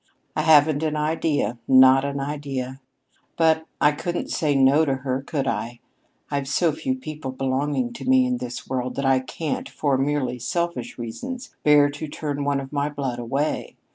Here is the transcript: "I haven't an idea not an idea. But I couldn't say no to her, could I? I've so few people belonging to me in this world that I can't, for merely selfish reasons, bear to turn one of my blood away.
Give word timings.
"I 0.35 0.41
haven't 0.41 0.81
an 0.81 0.95
idea 0.97 1.59
not 1.67 2.03
an 2.05 2.19
idea. 2.19 2.81
But 3.37 3.67
I 3.79 3.91
couldn't 3.91 4.31
say 4.31 4.55
no 4.55 4.83
to 4.83 4.95
her, 4.95 5.21
could 5.21 5.45
I? 5.45 5.79
I've 6.31 6.47
so 6.47 6.71
few 6.71 6.95
people 6.95 7.29
belonging 7.31 7.93
to 7.93 8.05
me 8.09 8.25
in 8.25 8.37
this 8.37 8.67
world 8.67 8.95
that 8.95 9.05
I 9.05 9.19
can't, 9.19 9.69
for 9.69 9.99
merely 9.99 10.39
selfish 10.39 10.97
reasons, 10.97 11.55
bear 11.61 11.91
to 11.91 12.07
turn 12.07 12.43
one 12.43 12.59
of 12.59 12.73
my 12.73 12.89
blood 12.89 13.19
away. 13.19 13.75